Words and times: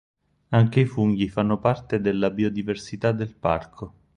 Anche 0.49 0.79
i 0.79 0.87
funghi 0.87 1.29
fanno 1.29 1.59
parte 1.59 2.01
della 2.01 2.31
biodiversità 2.31 3.11
del 3.11 3.35
parco. 3.35 3.93